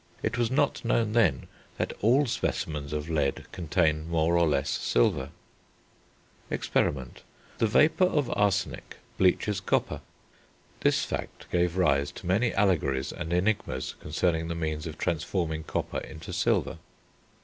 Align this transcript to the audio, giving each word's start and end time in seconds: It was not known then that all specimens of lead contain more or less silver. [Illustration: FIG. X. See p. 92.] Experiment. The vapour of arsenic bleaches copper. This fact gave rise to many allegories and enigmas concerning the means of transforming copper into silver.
It 0.23 0.35
was 0.35 0.49
not 0.49 0.83
known 0.83 1.11
then 1.11 1.47
that 1.77 1.93
all 2.01 2.25
specimens 2.25 2.91
of 2.91 3.07
lead 3.07 3.45
contain 3.51 4.09
more 4.09 4.35
or 4.35 4.47
less 4.47 4.67
silver. 4.67 5.29
[Illustration: 6.49 6.49
FIG. 6.49 6.57
X. 6.57 6.65
See 6.65 6.71
p. 6.73 6.79
92.] 6.79 6.99
Experiment. 7.19 7.23
The 7.59 7.67
vapour 7.67 8.07
of 8.07 8.31
arsenic 8.35 8.97
bleaches 9.19 9.59
copper. 9.59 10.01
This 10.79 11.05
fact 11.05 11.45
gave 11.51 11.77
rise 11.77 12.11
to 12.13 12.25
many 12.25 12.51
allegories 12.51 13.13
and 13.13 13.31
enigmas 13.31 13.93
concerning 13.99 14.47
the 14.47 14.55
means 14.55 14.87
of 14.87 14.97
transforming 14.97 15.65
copper 15.65 15.99
into 15.99 16.33
silver. 16.33 16.79